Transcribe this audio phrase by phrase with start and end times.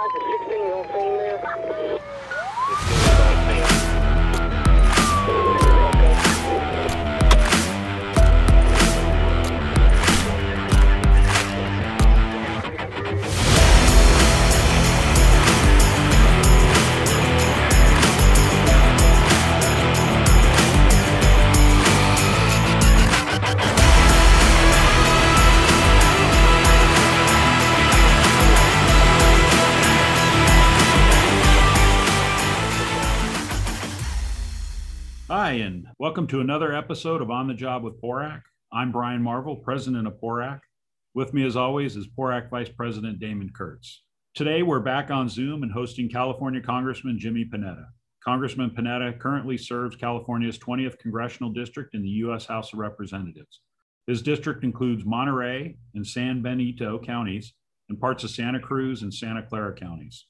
[0.00, 3.09] 55 to 16, you all seen there?
[35.50, 38.42] Hi, and welcome to another episode of On the Job with PORAC.
[38.72, 40.60] I'm Brian Marvel, president of PORAC.
[41.12, 44.04] With me, as always, is PORAC Vice President Damon Kurtz.
[44.36, 47.86] Today, we're back on Zoom and hosting California Congressman Jimmy Panetta.
[48.22, 52.46] Congressman Panetta currently serves California's 20th congressional district in the U.S.
[52.46, 53.60] House of Representatives.
[54.06, 57.54] His district includes Monterey and San Benito counties
[57.88, 60.26] and parts of Santa Cruz and Santa Clara counties.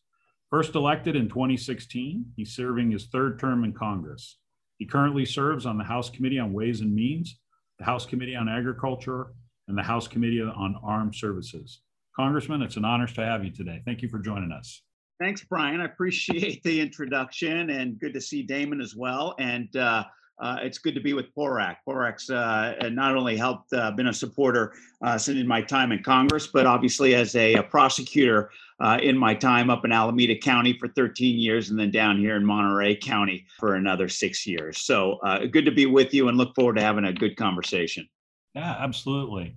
[0.49, 4.39] First elected in 2016, he's serving his third term in Congress.
[4.81, 7.39] He currently serves on the House Committee on Ways and Means,
[7.79, 9.27] the House Committee on Agriculture,
[9.69, 11.83] and the House Committee on Armed Services.
[12.17, 13.83] Congressman, it's an honor to have you today.
[13.85, 14.81] Thank you for joining us.
[15.21, 15.83] Thanks, Brian.
[15.83, 19.35] I appreciate the introduction and good to see Damon as well.
[19.39, 20.05] And uh,
[20.41, 21.77] uh, it's good to be with PORAC.
[21.87, 26.03] PORAC's uh, not only helped, uh, been a supporter uh, since in my time in
[26.03, 30.77] Congress, but obviously as a, a prosecutor uh, in my time up in Alameda County
[30.79, 34.81] for 13 years and then down here in Monterey County for another six years.
[34.81, 38.09] So uh, good to be with you and look forward to having a good conversation.
[38.55, 39.55] Yeah, absolutely.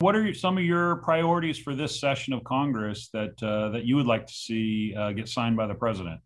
[0.00, 4.06] What are some of your priorities for this session of Congress that that you would
[4.06, 6.20] like to see get signed by the president?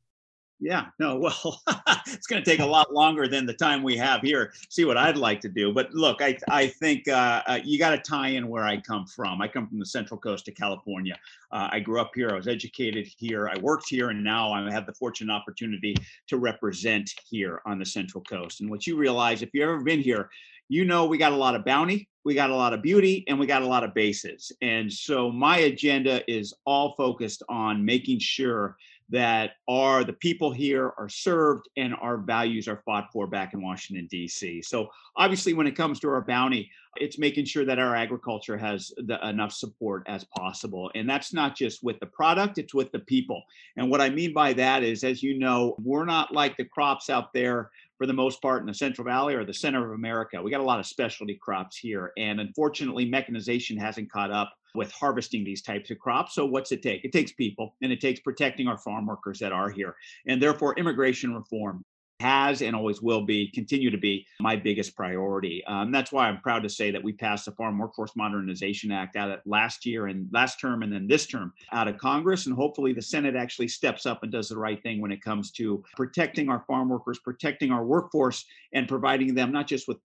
[0.62, 1.60] Yeah, no, well,
[2.06, 4.52] it's going to take a lot longer than the time we have here.
[4.70, 7.90] See what I'd like to do, but look, I I think uh, uh, you got
[7.90, 9.42] to tie in where I come from.
[9.42, 11.18] I come from the Central Coast of California.
[11.50, 12.30] Uh, I grew up here.
[12.30, 13.48] I was educated here.
[13.48, 15.96] I worked here, and now I have the fortunate opportunity
[16.28, 18.60] to represent here on the Central Coast.
[18.60, 20.30] And what you realize, if you've ever been here,
[20.68, 23.36] you know we got a lot of bounty, we got a lot of beauty, and
[23.36, 24.52] we got a lot of bases.
[24.62, 28.76] And so my agenda is all focused on making sure
[29.12, 33.62] that are the people here are served and our values are fought for back in
[33.62, 34.62] Washington, D.C.
[34.62, 38.90] So, obviously, when it comes to our bounty, it's making sure that our agriculture has
[38.96, 40.90] the, enough support as possible.
[40.94, 43.42] And that's not just with the product, it's with the people.
[43.76, 47.10] And what I mean by that is, as you know, we're not like the crops
[47.10, 47.70] out there
[48.02, 50.42] for the most part in the Central Valley or the center of America.
[50.42, 52.10] We got a lot of specialty crops here.
[52.18, 56.34] And unfortunately, mechanization hasn't caught up with harvesting these types of crops.
[56.34, 57.04] So, what's it take?
[57.04, 59.94] It takes people and it takes protecting our farm workers that are here.
[60.26, 61.84] And therefore, immigration reform
[62.22, 65.64] has and always will be, continue to be my biggest priority.
[65.66, 69.16] Um, that's why I'm proud to say that we passed the Farm Workforce Modernization Act
[69.16, 72.46] out of last year and last term and then this term out of Congress.
[72.46, 75.50] And hopefully the Senate actually steps up and does the right thing when it comes
[75.52, 79.98] to protecting our farm workers, protecting our workforce, and providing them not just with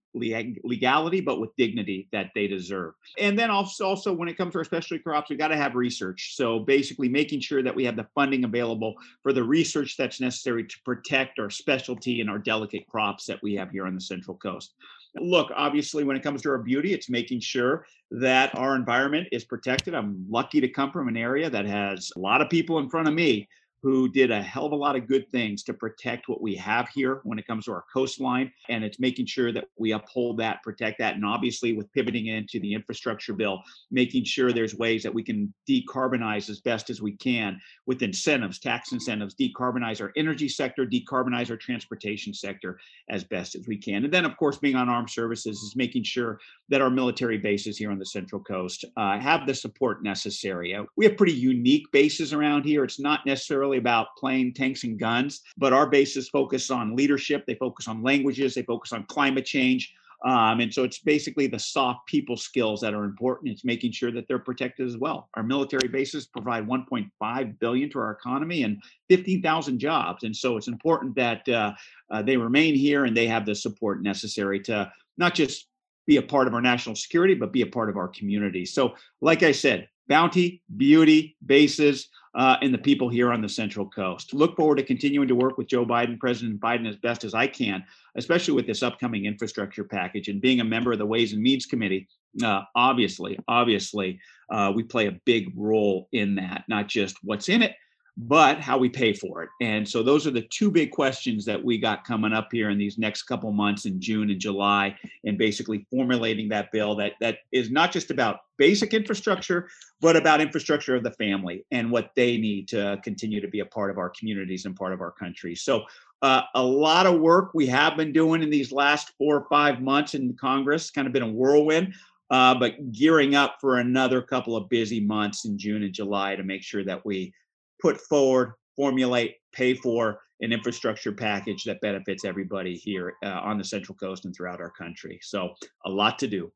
[0.63, 2.93] legality, but with dignity that they deserve.
[3.19, 5.75] And then also, also when it comes to our specialty crops, we got to have
[5.75, 6.35] research.
[6.35, 10.63] So basically making sure that we have the funding available for the research that's necessary
[10.63, 14.37] to protect our specialty and our delicate crops that we have here on the Central
[14.37, 14.73] Coast.
[15.19, 19.45] Look, obviously, when it comes to our beauty, it's making sure that our environment is
[19.45, 19.93] protected.
[19.93, 23.07] I'm lucky to come from an area that has a lot of people in front
[23.07, 23.47] of me
[23.83, 26.89] who did a hell of a lot of good things to protect what we have
[26.93, 28.51] here when it comes to our coastline.
[28.69, 31.15] And it's making sure that we uphold that, protect that.
[31.15, 33.61] And obviously, with pivoting into the infrastructure bill,
[33.91, 38.59] making sure there's ways that we can decarbonize as best as we can with incentives,
[38.59, 44.03] tax incentives, decarbonize our energy sector, decarbonize our transportation sector as best as we can.
[44.03, 46.39] And then, of course, being on armed services is making sure
[46.69, 50.73] that our military bases here on the Central Coast uh, have the support necessary.
[50.73, 52.83] Uh, we have pretty unique bases around here.
[52.83, 57.45] It's not necessarily necessarily about playing tanks and guns, but our bases focus on leadership.
[57.45, 58.53] They focus on languages.
[58.55, 59.93] They focus on climate change.
[60.25, 63.51] Um, and so it's basically the soft people skills that are important.
[63.51, 65.29] It's making sure that they're protected as well.
[65.35, 70.23] Our military bases provide 1.5 billion to our economy and 15,000 jobs.
[70.23, 71.73] And so it's important that uh,
[72.09, 75.67] uh, they remain here and they have the support necessary to not just
[76.07, 78.65] be a part of our national security, but be a part of our community.
[78.65, 83.89] So, like I said, bounty, beauty, bases, uh, and the people here on the Central
[83.89, 84.33] Coast.
[84.33, 87.47] Look forward to continuing to work with Joe Biden, President Biden, as best as I
[87.47, 87.83] can,
[88.15, 91.65] especially with this upcoming infrastructure package and being a member of the Ways and Means
[91.65, 92.07] Committee.
[92.43, 94.19] Uh, obviously, obviously,
[94.51, 97.75] uh, we play a big role in that, not just what's in it,
[98.17, 99.49] but how we pay for it.
[99.61, 102.77] And so those are the two big questions that we got coming up here in
[102.79, 107.39] these next couple months in June and July, and basically formulating that bill that that
[107.51, 109.69] is not just about basic infrastructure,
[110.01, 113.65] but about infrastructure of the family and what they need to continue to be a
[113.65, 115.53] part of our communities and part of our country.
[115.53, 115.83] So
[116.23, 119.79] uh, a lot of work we have been doing in these last four or five
[119.79, 121.93] months in Congress, kind of been a whirlwind.
[122.29, 126.43] Uh, but gearing up for another couple of busy months in June and July to
[126.43, 127.33] make sure that we
[127.81, 133.63] put forward, formulate, pay for an infrastructure package that benefits everybody here uh, on the
[133.63, 135.19] Central Coast and throughout our country.
[135.23, 135.53] So,
[135.85, 136.51] a lot to do.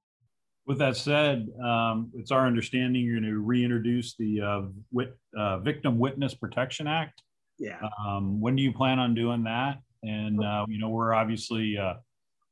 [0.68, 5.58] With that said, um, it's our understanding you're going to reintroduce the uh, wit, uh,
[5.60, 7.24] Victim Witness Protection Act.
[7.58, 7.80] Yeah.
[8.06, 9.80] Um, when do you plan on doing that?
[10.04, 11.96] And uh, you know, we're obviously uh,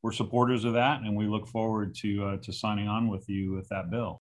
[0.04, 3.54] we're supporters of that, and we look forward to uh, to signing on with you
[3.54, 4.22] with that bill.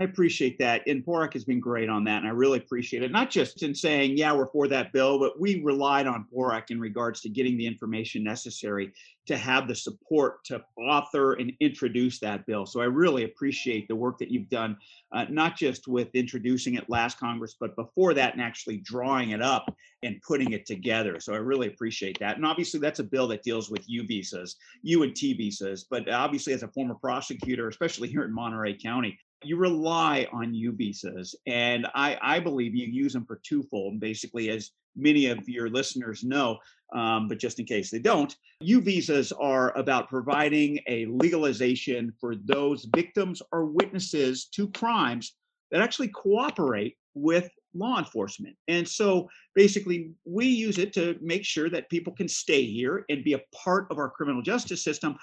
[0.00, 0.82] I appreciate that.
[0.86, 2.20] And PORAC has been great on that.
[2.20, 3.12] And I really appreciate it.
[3.12, 6.80] Not just in saying, yeah, we're for that bill, but we relied on PORAC in
[6.80, 8.94] regards to getting the information necessary
[9.26, 12.64] to have the support to author and introduce that bill.
[12.64, 14.78] So I really appreciate the work that you've done,
[15.12, 19.42] uh, not just with introducing it last Congress, but before that and actually drawing it
[19.42, 19.70] up
[20.02, 21.20] and putting it together.
[21.20, 22.36] So I really appreciate that.
[22.36, 25.84] And obviously, that's a bill that deals with U visas, U and T visas.
[25.90, 30.72] But obviously, as a former prosecutor, especially here in Monterey County, you rely on U
[30.72, 34.00] visas, and I, I believe you use them for twofold.
[34.00, 36.58] Basically, as many of your listeners know,
[36.94, 42.34] um, but just in case they don't, U visas are about providing a legalization for
[42.34, 45.34] those victims or witnesses to crimes
[45.70, 48.56] that actually cooperate with law enforcement.
[48.68, 53.24] And so basically, we use it to make sure that people can stay here and
[53.24, 55.16] be a part of our criminal justice system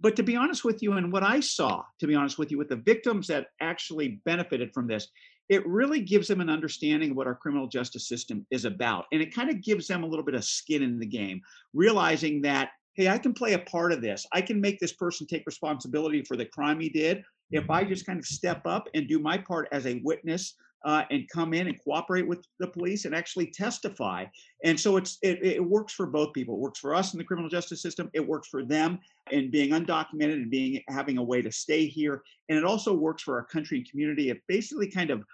[0.00, 2.58] but to be honest with you, and what I saw, to be honest with you,
[2.58, 5.08] with the victims that actually benefited from this,
[5.48, 9.06] it really gives them an understanding of what our criminal justice system is about.
[9.12, 11.40] And it kind of gives them a little bit of skin in the game,
[11.72, 14.26] realizing that, hey, I can play a part of this.
[14.32, 17.72] I can make this person take responsibility for the crime he did if mm-hmm.
[17.72, 20.54] I just kind of step up and do my part as a witness
[20.84, 24.24] uh, and come in and cooperate with the police and actually testify.
[24.64, 26.54] And so it's it, it works for both people.
[26.54, 28.10] It works for us in the criminal justice system.
[28.12, 28.98] It works for them
[29.30, 32.22] in being undocumented and being having a way to stay here.
[32.48, 34.30] And it also works for our country and community.
[34.30, 35.24] It basically kind of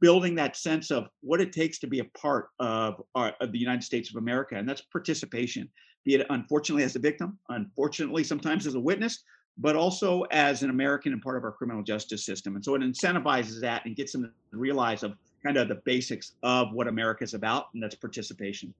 [0.00, 3.58] building that sense of what it takes to be a part of, our, of the
[3.58, 5.68] United States of America, and that's participation.
[6.04, 9.24] Be it unfortunately as a victim, unfortunately sometimes as a witness,
[9.58, 12.56] but also as an American and part of our criminal justice system.
[12.56, 16.32] And so it incentivizes that and gets them to realize of kind of the basics
[16.42, 18.72] of what America is about, and that's participation.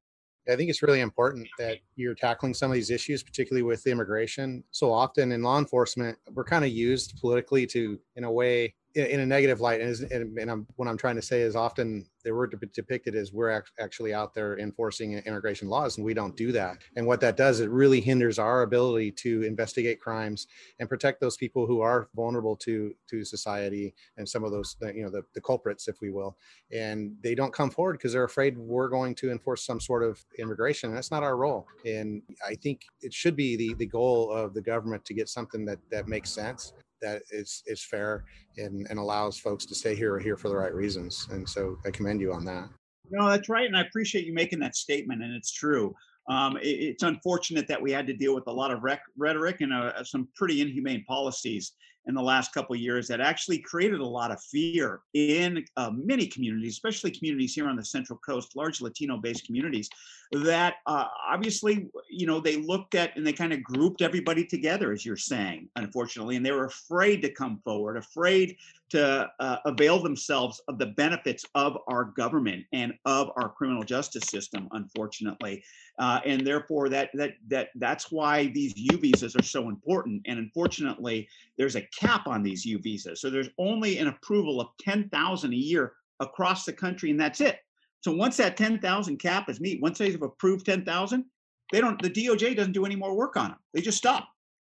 [0.51, 4.65] I think it's really important that you're tackling some of these issues, particularly with immigration.
[4.71, 9.21] So often in law enforcement, we're kind of used politically to, in a way, in
[9.21, 9.81] a negative light.
[9.81, 13.33] And, and, and I'm, what I'm trying to say is often they were depicted as
[13.33, 16.79] we're actually out there enforcing immigration laws, and we don't do that.
[16.97, 20.47] And what that does, it really hinders our ability to investigate crimes
[20.79, 25.03] and protect those people who are vulnerable to to society and some of those, you
[25.03, 26.37] know, the, the culprits, if we will.
[26.73, 30.23] And they don't come forward because they're afraid we're going to enforce some sort of
[30.39, 30.91] immigration.
[30.91, 31.67] And that's not our role.
[31.87, 35.65] And I think it should be the the goal of the government to get something
[35.67, 38.25] that that makes sense that is is fair
[38.57, 41.27] and, and allows folks to stay here or here for the right reasons.
[41.31, 42.69] And so I commend you on that.
[43.11, 45.95] No, that's right, and I appreciate you making that statement, and it's true.
[46.29, 49.61] Um, it, it's unfortunate that we had to deal with a lot of rec- rhetoric
[49.63, 51.73] and uh, some pretty inhumane policies
[52.07, 55.91] in the last couple of years that actually created a lot of fear in uh,
[55.95, 59.89] many communities, especially communities here on the Central Coast, large Latino-based communities,
[60.33, 64.93] that uh, obviously, you know, they looked at and they kind of grouped everybody together,
[64.93, 68.57] as you're saying, unfortunately, and they were afraid to come forward, afraid
[68.91, 74.29] to uh, avail themselves of the benefits of our government and of our criminal justice
[74.29, 75.63] system, unfortunately,
[75.99, 80.23] uh, and therefore that that that that's why these U visas are so important.
[80.27, 84.69] And unfortunately, there's a cap on these U visas, so there's only an approval of
[84.81, 87.59] ten thousand a year across the country, and that's it.
[88.03, 91.25] So once that 10,000 cap is met, once they've approved 10,000,
[91.73, 93.59] they don't, the DOJ doesn't do any more work on them.
[93.75, 94.29] They just stop.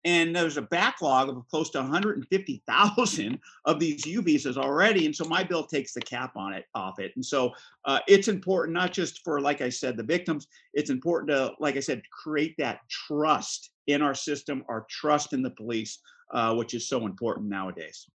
[0.05, 5.07] And there's a backlog of close to 150,000 of these U visas already.
[5.07, 7.13] And so my bill takes the cap on it off it.
[7.15, 7.53] And so
[7.85, 11.77] uh, it's important, not just for, like I said, the victims, it's important to, like
[11.77, 16.01] I said, create that trust in our system, our trust in the police,
[16.33, 18.07] uh, which is so important nowadays.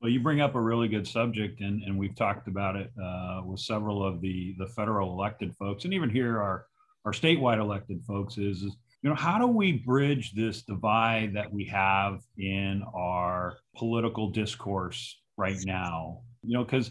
[0.00, 3.42] Well, you bring up a really good subject, and, and we've talked about it uh,
[3.44, 6.66] with several of the, the federal elected folks, and even here our,
[7.04, 11.52] our statewide elected folks is, is, you know, how do we bridge this divide that
[11.52, 16.22] we have in our political discourse right now?
[16.42, 16.90] You know, because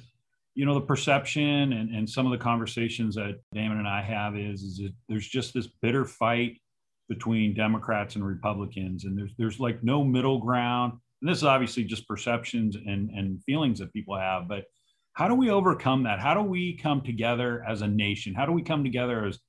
[0.53, 4.35] you know the perception and, and some of the conversations that damon and i have
[4.35, 6.59] is, is there's just this bitter fight
[7.11, 11.83] between democrats and republicans and there's there's like no middle ground and this is obviously
[11.83, 14.63] just perceptions and and feelings that people have but
[15.13, 18.51] how do we overcome that how do we come together as a nation how do
[18.51, 19.39] we come together as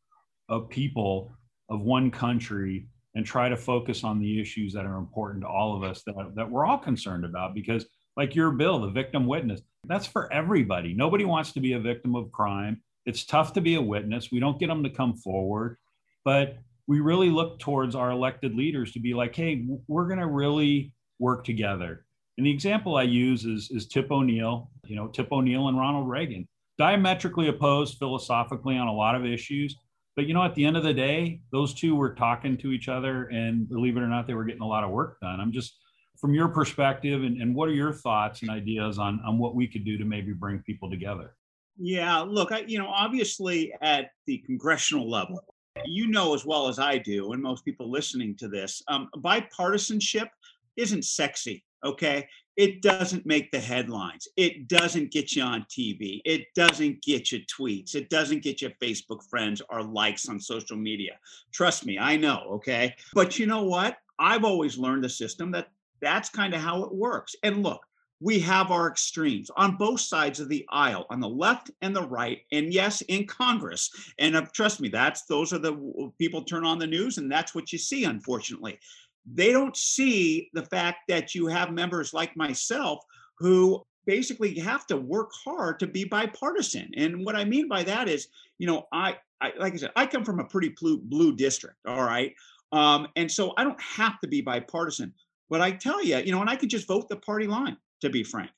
[0.49, 1.33] a people
[1.69, 5.77] of one country and try to focus on the issues that are important to all
[5.77, 9.61] of us that, that we're all concerned about because like your bill the victim witness
[9.89, 10.95] that's for everybody.
[10.95, 12.83] Nobody wants to be a victim of crime.
[13.05, 14.31] It's tough to be a witness.
[14.31, 15.77] We don't get them to come forward,
[16.25, 20.27] but we really look towards our elected leaders to be like, hey, we're going to
[20.27, 22.05] really work together.
[22.39, 26.09] And the example I use is, is Tip O'Neill, you know, Tip O'Neill and Ronald
[26.09, 26.49] Reagan,
[26.79, 29.77] diametrically opposed philosophically on a lot of issues.
[30.17, 32.89] But, you know, at the end of the day, those two were talking to each
[32.89, 35.41] other and believe it or not, they were getting a lot of work done.
[35.41, 35.79] I'm just,
[36.21, 39.67] from your perspective and, and what are your thoughts and ideas on, on what we
[39.67, 41.35] could do to maybe bring people together
[41.79, 45.43] yeah look I, you know obviously at the congressional level
[45.85, 50.29] you know as well as i do and most people listening to this um, bipartisanship
[50.77, 52.29] isn't sexy okay?
[52.57, 54.29] It doesn't make the headlines.
[54.37, 57.95] It doesn't get you on tv it doesn't get you tweets.
[57.95, 61.19] It doesn't get you facebook friends or likes on social media.
[61.53, 62.95] Trust me i know okay?
[63.15, 63.97] But you know what?
[64.19, 65.69] I've always learned the system that
[66.01, 67.35] that's kind of how it works.
[67.43, 67.81] And look,
[68.23, 72.07] we have our extremes on both sides of the aisle, on the left and the
[72.07, 73.91] right, and yes, in Congress.
[74.19, 77.55] And uh, trust me, that's those are the people turn on the news, and that's
[77.55, 78.05] what you see.
[78.05, 78.79] Unfortunately,
[79.27, 83.05] they don't see the fact that you have members like myself
[83.39, 86.91] who basically have to work hard to be bipartisan.
[86.97, 90.07] And what I mean by that is, you know, I, I like I said, I
[90.07, 92.33] come from a pretty blue, blue district, all right,
[92.71, 95.13] um, and so I don't have to be bipartisan.
[95.51, 98.11] But I tell you, you know, and I could just vote the party line, to
[98.11, 98.51] be frank.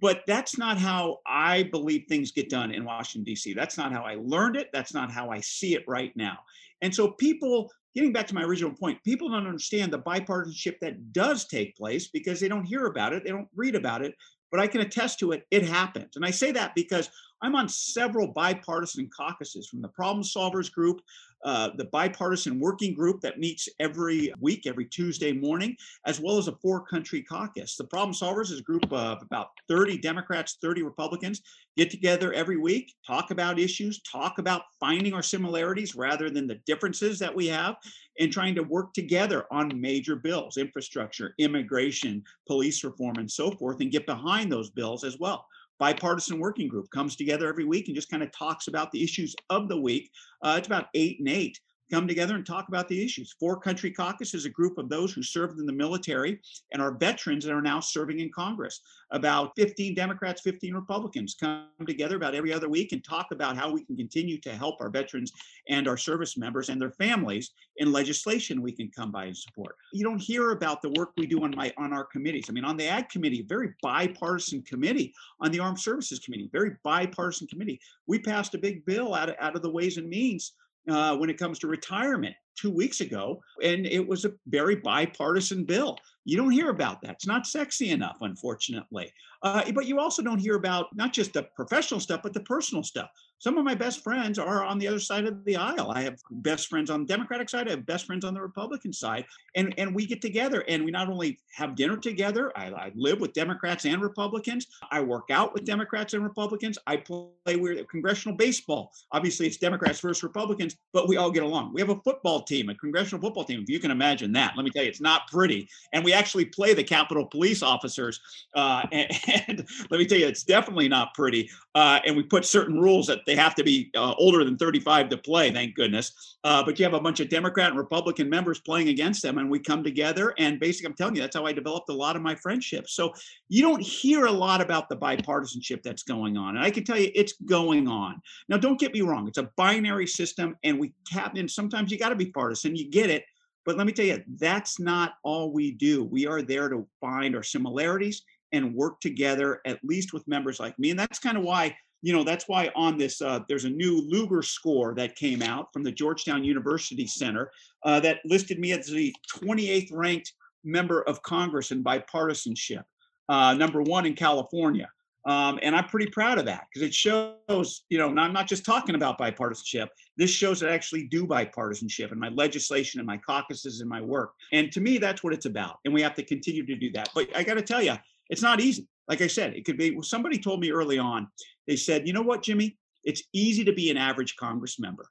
[0.00, 3.52] But that's not how I believe things get done in Washington, D.C.
[3.52, 4.70] That's not how I learned it.
[4.72, 6.38] That's not how I see it right now.
[6.80, 11.12] And so, people, getting back to my original point, people don't understand the bipartisanship that
[11.12, 14.14] does take place because they don't hear about it, they don't read about it.
[14.50, 16.16] But I can attest to it, it happens.
[16.16, 17.10] And I say that because
[17.42, 21.00] I'm on several bipartisan caucuses from the Problem Solvers Group
[21.44, 26.48] uh, the bipartisan working group that meets every week, every Tuesday morning, as well as
[26.48, 27.76] a For Country Caucus.
[27.76, 31.42] The Problem Solvers is a group of about 30 Democrats, 30 Republicans,
[31.76, 36.60] get together every week, talk about issues, talk about finding our similarities rather than the
[36.66, 37.76] differences that we have,
[38.20, 43.80] and trying to work together on major bills, infrastructure, immigration, police reform, and so forth,
[43.80, 45.46] and get behind those bills as well
[45.82, 49.34] bipartisan working group comes together every week and just kind of talks about the issues
[49.50, 50.08] of the week.
[50.44, 51.58] Uh, it's about eight and eight
[51.92, 53.34] come together and talk about the issues.
[53.38, 56.40] For Country Caucus is a group of those who served in the military
[56.72, 58.80] and are veterans that are now serving in Congress.
[59.10, 63.70] About 15 Democrats, 15 Republicans come together about every other week and talk about how
[63.70, 65.32] we can continue to help our veterans
[65.68, 69.76] and our service members and their families in legislation we can come by and support.
[69.92, 72.46] You don't hear about the work we do on my on our committees.
[72.48, 76.76] I mean, on the Ag Committee, very bipartisan committee, on the Armed Services Committee, very
[76.84, 77.78] bipartisan committee.
[78.06, 80.52] We passed a big bill out of, out of the Ways and Means
[80.88, 85.64] uh, when it comes to retirement two weeks ago, and it was a very bipartisan
[85.64, 85.96] bill.
[86.24, 87.12] You don't hear about that.
[87.12, 89.12] It's not sexy enough, unfortunately.
[89.42, 92.82] Uh, but you also don't hear about not just the professional stuff, but the personal
[92.82, 93.10] stuff.
[93.42, 95.90] Some of my best friends are on the other side of the aisle.
[95.90, 98.92] I have best friends on the Democratic side, I have best friends on the Republican
[98.92, 99.24] side.
[99.56, 103.18] And, and we get together and we not only have dinner together, I, I live
[103.18, 104.68] with Democrats and Republicans.
[104.92, 106.78] I work out with Democrats and Republicans.
[106.86, 108.92] I play with congressional baseball.
[109.10, 111.74] Obviously, it's Democrats versus Republicans, but we all get along.
[111.74, 113.60] We have a football team, a congressional football team.
[113.60, 115.68] If you can imagine that, let me tell you, it's not pretty.
[115.92, 118.20] And we actually play the Capitol police officers.
[118.54, 119.10] Uh, and,
[119.48, 121.50] and, let me tell you, it's definitely not pretty.
[121.74, 125.16] Uh, and we put certain rules that have to be uh, older than 35 to
[125.16, 126.36] play, thank goodness.
[126.44, 129.50] Uh, but you have a bunch of Democrat and Republican members playing against them, and
[129.50, 130.34] we come together.
[130.38, 132.94] And basically, I'm telling you, that's how I developed a lot of my friendships.
[132.94, 133.12] So
[133.48, 136.56] you don't hear a lot about the bipartisanship that's going on.
[136.56, 138.20] And I can tell you, it's going on.
[138.48, 141.48] Now, don't get me wrong, it's a binary system, and we tap in.
[141.48, 143.24] Sometimes you got to be partisan, you get it.
[143.64, 146.04] But let me tell you, that's not all we do.
[146.04, 148.22] We are there to find our similarities
[148.52, 150.90] and work together, at least with members like me.
[150.90, 154.02] And that's kind of why, you know, that's why on this, uh, there's a new
[154.08, 157.50] Lugar score that came out from the Georgetown University Center
[157.84, 160.32] uh, that listed me as the 28th ranked
[160.64, 162.82] member of Congress in bipartisanship,
[163.28, 164.90] uh, number one in California.
[165.24, 168.64] Um, and I'm pretty proud of that because it shows, you know, I'm not just
[168.64, 169.86] talking about bipartisanship.
[170.16, 174.00] This shows that I actually do bipartisanship in my legislation and my caucuses and my
[174.00, 174.32] work.
[174.52, 175.78] And to me, that's what it's about.
[175.84, 177.10] And we have to continue to do that.
[177.14, 177.94] But I got to tell you,
[178.30, 178.88] it's not easy.
[179.08, 181.28] Like I said, it could be somebody told me early on,
[181.66, 182.76] They said, you know what, Jimmy?
[183.04, 185.06] It's easy to be an average Congress member.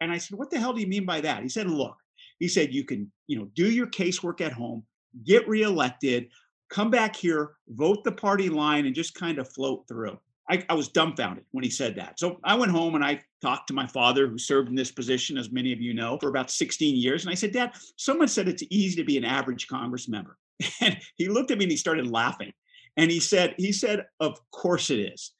[0.00, 1.42] And I said, what the hell do you mean by that?
[1.42, 1.96] He said, look,
[2.38, 4.84] he said, you can, you know, do your casework at home,
[5.24, 6.28] get reelected,
[6.70, 10.18] come back here, vote the party line, and just kind of float through.
[10.48, 12.18] I, I, was dumbfounded when he said that.
[12.18, 15.38] So I went home and I talked to my father, who served in this position,
[15.38, 17.24] as many of you know, for about 16 years.
[17.24, 20.36] And I said, Dad, someone said it's easy to be an average Congress member.
[20.80, 22.52] And he looked at me and he started laughing.
[22.96, 25.32] And he said, he said, of course it is.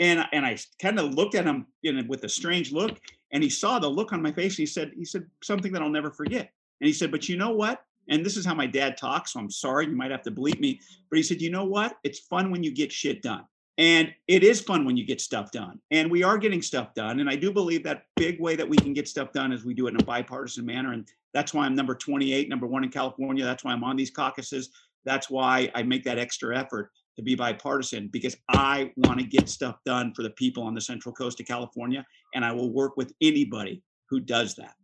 [0.00, 2.98] And, and I kind of looked at him you know, with a strange look.
[3.32, 4.54] And he saw the look on my face.
[4.54, 6.50] And he said, he said something that I'll never forget.
[6.80, 7.84] And he said, but you know what?
[8.08, 9.34] And this is how my dad talks.
[9.34, 10.80] So I'm sorry, you might have to bleep me.
[11.10, 11.96] But he said, you know what?
[12.02, 13.44] It's fun when you get shit done.
[13.78, 15.78] And it is fun when you get stuff done.
[15.90, 17.20] And we are getting stuff done.
[17.20, 19.74] And I do believe that big way that we can get stuff done is we
[19.74, 20.92] do it in a bipartisan manner.
[20.92, 23.44] And that's why I'm number 28, number one in California.
[23.44, 24.70] That's why I'm on these caucuses.
[25.04, 26.90] That's why I make that extra effort
[27.20, 30.80] to be bipartisan because I want to get stuff done for the people on the
[30.80, 32.04] central coast of California.
[32.34, 34.74] And I will work with anybody who does that.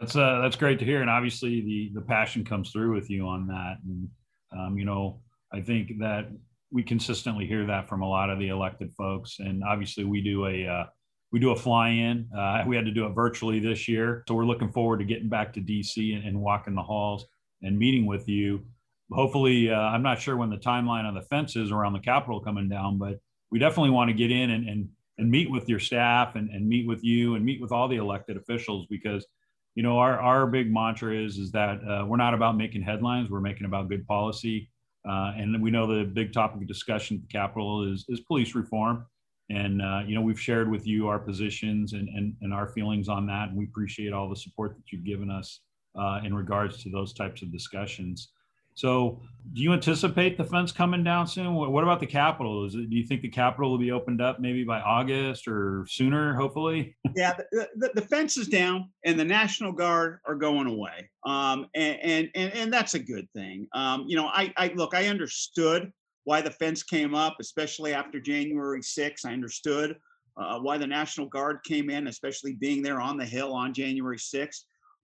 [0.00, 3.26] That's uh, that's great to hear, and obviously the the passion comes through with you
[3.26, 3.78] on that.
[3.84, 4.08] And
[4.56, 5.20] um, you know,
[5.52, 6.28] I think that
[6.70, 10.46] we consistently hear that from a lot of the elected folks, and obviously we do
[10.46, 10.84] a uh,
[11.32, 12.28] we do a fly-in.
[12.36, 15.28] Uh, we had to do it virtually this year, so we're looking forward to getting
[15.28, 17.26] back to DC and, and walking the halls
[17.62, 18.64] and meeting with you.
[19.10, 22.40] Hopefully, uh, I'm not sure when the timeline on the fence is around the Capitol
[22.40, 25.80] coming down, but we definitely want to get in and and, and meet with your
[25.80, 29.26] staff and, and meet with you and meet with all the elected officials because
[29.74, 33.30] you know our, our big mantra is is that uh, we're not about making headlines
[33.30, 34.70] we're making about good policy.
[35.08, 38.54] Uh, and we know the big topic of discussion at the capitol is, is police
[38.54, 39.06] reform.
[39.48, 43.08] And uh, you know we've shared with you our positions and, and, and our feelings
[43.08, 43.48] on that.
[43.48, 45.60] And we appreciate all the support that you've given us
[45.98, 48.32] uh, in regards to those types of discussions
[48.78, 49.20] so,
[49.54, 51.54] do you anticipate the fence coming down soon?
[51.54, 52.64] What about the Capitol?
[52.64, 55.84] Is it, do you think the Capitol will be opened up maybe by August or
[55.88, 56.32] sooner?
[56.36, 56.96] Hopefully.
[57.16, 61.66] yeah, the, the, the, fence is down, and the National Guard are going away, um,
[61.74, 63.66] and, and and and that's a good thing.
[63.74, 65.90] Um, you know, I, I look, I understood
[66.22, 69.26] why the fence came up, especially after January 6th.
[69.26, 69.96] I understood
[70.36, 74.18] uh, why the National Guard came in, especially being there on the Hill on January
[74.18, 74.60] 6th.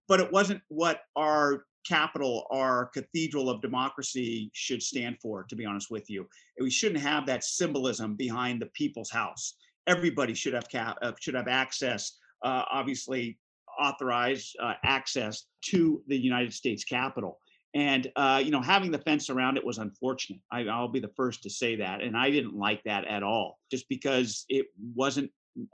[0.06, 5.64] But it wasn't what our capital our cathedral of democracy should stand for to be
[5.64, 6.26] honest with you.
[6.60, 9.56] We shouldn't have that symbolism behind the people's house.
[9.86, 13.38] Everybody should have cap, uh, should have access uh, obviously
[13.80, 17.38] authorized uh, access to the united states capitol.
[17.74, 20.40] And uh, you know having the fence around it was unfortunate.
[20.52, 23.58] I, i'll be the first to say that and i didn't like that at all
[23.70, 25.30] just because it wasn't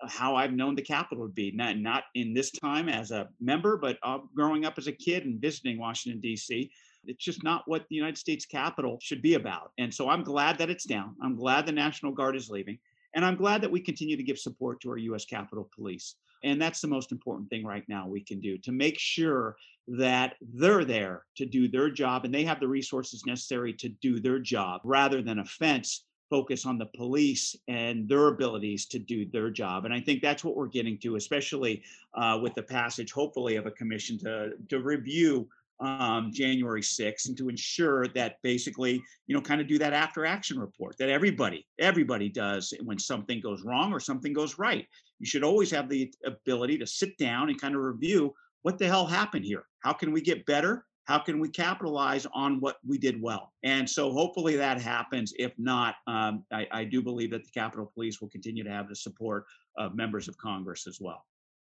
[0.08, 3.76] how I've known the Capitol would be, not, not in this time as a member,
[3.76, 6.70] but uh, growing up as a kid and visiting Washington, D.C.
[7.06, 9.72] It's just not what the United States Capitol should be about.
[9.78, 11.16] And so I'm glad that it's down.
[11.22, 12.78] I'm glad the National Guard is leaving.
[13.14, 15.24] And I'm glad that we continue to give support to our U.S.
[15.24, 16.16] Capitol Police.
[16.44, 19.56] And that's the most important thing right now we can do to make sure
[19.88, 24.20] that they're there to do their job and they have the resources necessary to do
[24.20, 29.26] their job rather than a fence focus on the police and their abilities to do
[29.26, 29.84] their job.
[29.84, 31.82] And I think that's what we're getting to, especially
[32.14, 35.48] uh, with the passage, hopefully, of a commission to, to review
[35.80, 40.24] um, January 6th and to ensure that basically, you know, kind of do that after
[40.24, 44.86] action report that everybody, everybody does when something goes wrong or something goes right.
[45.18, 48.86] You should always have the ability to sit down and kind of review what the
[48.86, 49.64] hell happened here?
[49.80, 50.84] How can we get better?
[51.10, 53.52] How can we capitalize on what we did well?
[53.64, 55.34] And so hopefully that happens.
[55.40, 58.88] If not, um, I, I do believe that the Capitol Police will continue to have
[58.88, 59.46] the support
[59.76, 61.26] of members of Congress as well.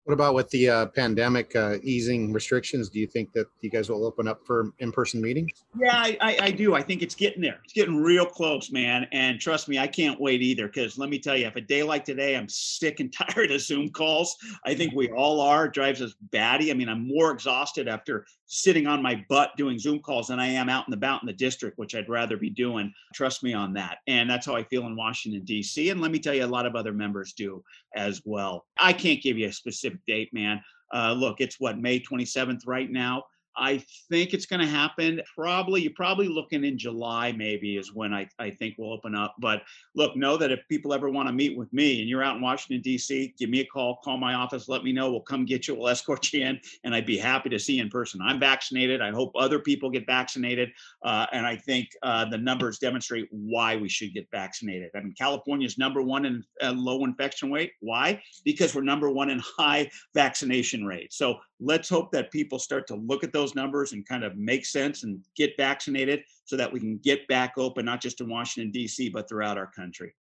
[0.10, 2.89] What about with the uh, pandemic uh, easing restrictions?
[2.89, 5.52] Do you think that you guys will open up for in-person meetings?
[5.80, 6.74] Yeah, I, I, I, do.
[6.74, 7.60] I think it's getting there.
[7.63, 9.06] It's getting real close, man.
[9.12, 10.65] And trust me, I can't wait either.
[10.65, 13.62] Because let me tell you, if a day like today, I'm sick and tired of
[13.62, 14.36] Zoom calls.
[14.65, 15.65] I think we all are.
[15.65, 16.72] It drives us batty.
[16.72, 20.48] I mean, I'm more exhausted after sitting on my butt doing Zoom calls than I
[20.48, 22.91] am out and about in the district, which I'd rather be doing.
[23.13, 24.00] Trust me on that.
[24.08, 25.91] And that's how I feel in Washington D.C.
[25.91, 27.63] And let me tell you, a lot of other members do
[27.95, 28.65] as well.
[28.80, 30.62] I can't give you a specific date, man.
[30.93, 33.23] Uh, look, it's what May 27th right now.
[33.60, 35.22] I think it's going to happen.
[35.36, 39.36] Probably, you're probably looking in July, maybe, is when I, I think we'll open up.
[39.39, 39.63] But
[39.95, 42.41] look, know that if people ever want to meet with me and you're out in
[42.41, 45.12] Washington, D.C., give me a call, call my office, let me know.
[45.12, 47.84] We'll come get you, we'll escort you in, and I'd be happy to see you
[47.84, 48.22] in person.
[48.24, 49.02] I'm vaccinated.
[49.02, 50.69] I hope other people get vaccinated.
[51.04, 54.89] Uh, and I think uh, the numbers demonstrate why we should get vaccinated.
[54.95, 57.74] I mean, California's number one in uh, low infection rate.
[57.82, 58.22] Why?
[58.45, 61.13] Because we're number one in high vaccination rate.
[61.13, 64.65] So let's hope that people start to look at those numbers and kind of make
[64.65, 68.72] sense and get vaccinated so that we can get back open, not just in Washington,
[68.72, 70.13] D.C., but throughout our country.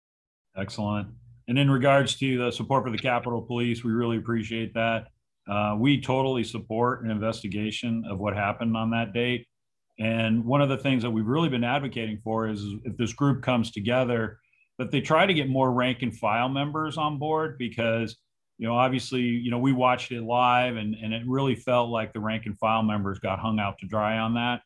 [0.57, 1.07] Excellent.
[1.47, 5.07] And in regards to the support for the Capitol Police, we really appreciate that.
[5.49, 9.47] Uh, we totally support an investigation of what happened on that date.
[9.99, 13.41] And one of the things that we've really been advocating for is if this group
[13.41, 14.39] comes together,
[14.77, 18.17] that they try to get more rank and file members on board because,
[18.57, 22.13] you know, obviously, you know, we watched it live and, and it really felt like
[22.13, 24.61] the rank and file members got hung out to dry on that.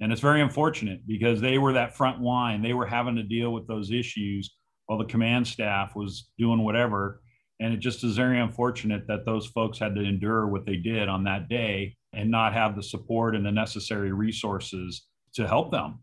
[0.00, 2.62] And it's very unfortunate because they were that front line.
[2.62, 4.54] They were having to deal with those issues
[4.86, 7.22] while the command staff was doing whatever.
[7.60, 11.08] And it just is very unfortunate that those folks had to endure what they did
[11.08, 16.00] on that day and not have the support and the necessary resources to help them.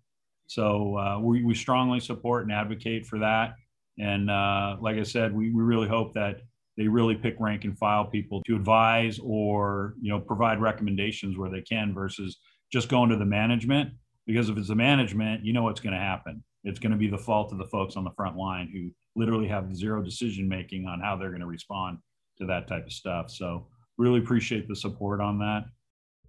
[0.47, 3.55] So uh, we, we strongly support and advocate for that.
[3.99, 6.41] And uh, like I said, we, we really hope that
[6.77, 11.49] they really pick rank and file people to advise or you know provide recommendations where
[11.49, 12.37] they can versus
[12.71, 13.91] just going to the management
[14.25, 17.07] because if it's the management you know what's going to happen it's going to be
[17.07, 20.87] the fault of the folks on the front line who literally have zero decision making
[20.87, 21.97] on how they're going to respond
[22.37, 23.29] to that type of stuff.
[23.29, 25.65] So really appreciate the support on that.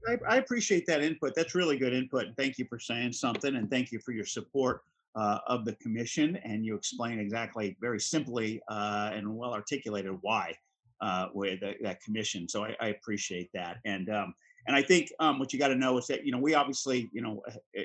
[0.07, 1.35] I, I appreciate that input.
[1.35, 2.26] That's really good input.
[2.26, 4.83] And thank you for saying something and thank you for your support
[5.14, 6.37] uh, of the commission.
[6.44, 10.55] And you explain exactly, very simply uh, and well articulated why
[11.00, 12.48] uh, with that, commission.
[12.48, 13.79] So I, I, appreciate that.
[13.85, 14.35] And um,
[14.66, 17.11] and I think um, what you got to know is that you know we obviously
[17.12, 17.42] you know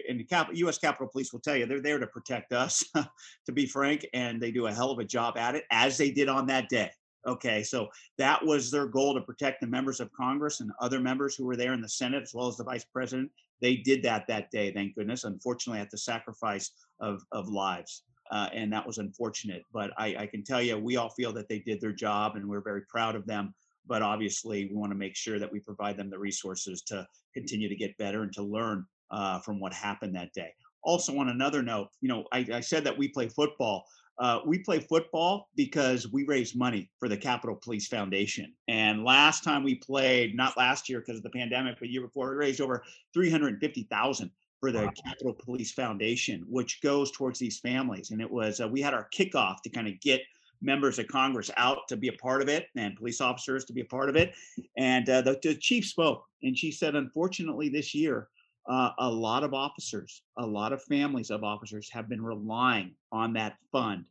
[0.08, 0.78] in the Cap- U.S.
[0.78, 2.84] Capitol Police will tell you they're there to protect us,
[3.46, 6.12] to be frank, and they do a hell of a job at it as they
[6.12, 6.89] did on that day.
[7.28, 11.36] Okay, so that was their goal to protect the members of Congress and other members
[11.36, 13.30] who were there in the Senate as well as the Vice President.
[13.62, 15.24] They did that that day, thank goodness.
[15.24, 18.04] Unfortunately, at the sacrifice of of lives.
[18.32, 19.63] Uh, and that was unfortunate.
[19.74, 22.48] But I, I, can tell you, we all feel that they did their job, and
[22.48, 23.56] we're very proud of them
[23.89, 27.67] but obviously we want to make sure that we provide them the resources to continue
[27.67, 30.54] to get better and to learn uh, from what happened that day.
[30.84, 33.84] Also, on another note, you know, I, I said that we play football.
[34.19, 38.53] Uh, we play football because we raise money for the Capitol Police Foundation.
[38.67, 42.29] And last time we played, not last year because of the pandemic, but year before,
[42.29, 44.29] we raised over 350,000
[44.60, 44.91] for the wow.
[45.05, 48.12] Capitol Police Foundation, which goes towards these families.
[48.12, 50.21] And it was, uh, we had our kickoff to kind of get
[50.62, 53.82] members of Congress out to be a part of it and police officers to be
[53.82, 54.34] a part of it.
[54.77, 58.27] And uh, the, the, chief spoke and she said, unfortunately, this year,
[58.69, 63.34] uh, a lot of officers, a lot of families of officers have been relying on
[63.34, 64.05] that fund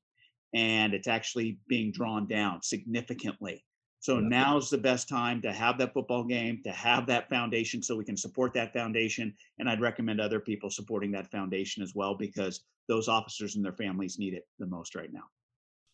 [0.55, 3.65] and it's actually being drawn down significantly.
[4.01, 4.29] So yeah.
[4.29, 8.05] now's the best time to have that football game, to have that foundation so we
[8.05, 9.33] can support that foundation.
[9.59, 13.73] And I'd recommend other people supporting that foundation as well because those officers and their
[13.73, 15.25] families need it the most right now.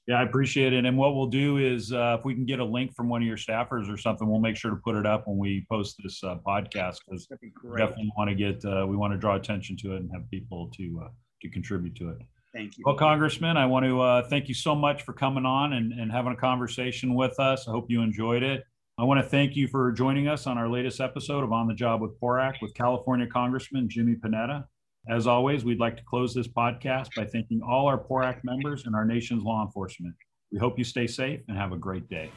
[0.06, 0.84] Yeah, I appreciate it.
[0.84, 3.26] And what we'll do is, uh, if we can get a link from one of
[3.26, 6.22] your staffers or something, we'll make sure to put it up when we post this
[6.22, 9.94] uh, podcast because be definitely want to get uh, we want to draw attention to
[9.94, 11.08] it and have people to uh,
[11.40, 12.18] to contribute to it.
[12.52, 12.84] Thank you.
[12.86, 16.12] Well, Congressman, I want to uh, thank you so much for coming on and, and
[16.12, 17.66] having a conversation with us.
[17.66, 18.62] I hope you enjoyed it.
[18.96, 21.74] I want to thank you for joining us on our latest episode of On the
[21.74, 24.66] Job with PORAC with California Congressman Jimmy Panetta.
[25.06, 28.96] As always, we'd like to close this podcast by thanking all our PORAC members and
[28.96, 30.14] our nation's law enforcement.
[30.50, 32.30] We hope you stay safe and have a great day.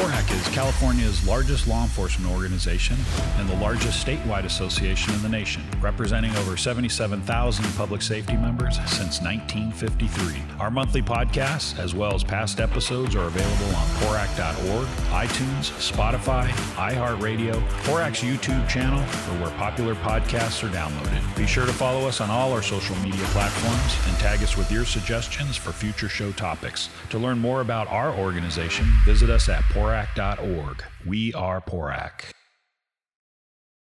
[0.00, 2.96] PORAC is California's largest law enforcement organization
[3.36, 9.20] and the largest statewide association in the nation, representing over 77,000 public safety members since
[9.20, 10.42] 1953.
[10.58, 17.60] Our monthly podcasts, as well as past episodes, are available on PORAC.org, iTunes, Spotify, iHeartRadio,
[17.84, 21.36] PORAC's YouTube channel, or where popular podcasts are downloaded.
[21.36, 24.72] Be sure to follow us on all our social media platforms and tag us with
[24.72, 26.88] your suggestions for future show topics.
[27.10, 30.84] To learn more about our organization, visit us at PORAC PORAC.org.
[31.04, 32.30] We are PORAC.